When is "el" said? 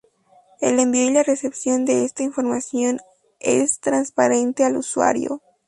0.61-0.79